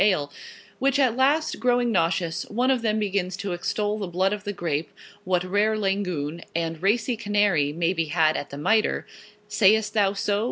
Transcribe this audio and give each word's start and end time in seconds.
6>> 0.01 0.07
Ale; 0.13 0.31
which 0.79 0.97
at 0.97 1.15
last 1.15 1.59
growing 1.59 1.91
nauseous, 1.91 2.41
one 2.49 2.71
of 2.71 2.81
them 2.81 2.97
begins 2.97 3.37
to 3.37 3.51
extol 3.53 3.99
the 3.99 4.07
blood 4.07 4.33
of 4.33 4.45
the 4.45 4.51
Grape, 4.51 4.89
what 5.25 5.43
rare 5.43 5.77
Langoon, 5.77 6.41
and 6.55 6.81
Racy 6.81 7.15
Canary 7.15 7.71
may 7.71 7.93
be 7.93 8.05
had 8.05 8.35
at 8.35 8.49
the 8.49 8.57
Miter: 8.57 9.05
Saist 9.47 9.93
thou 9.93 10.13
so? 10.13 10.39